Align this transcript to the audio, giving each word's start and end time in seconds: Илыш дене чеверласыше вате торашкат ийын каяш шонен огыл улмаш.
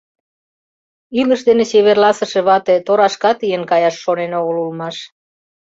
Илыш 1.19 1.41
дене 1.47 1.63
чеверласыше 1.71 2.41
вате 2.47 2.75
торашкат 2.85 3.37
ийын 3.47 3.63
каяш 3.71 3.95
шонен 4.03 4.31
огыл 4.39 4.55
улмаш. 4.63 4.97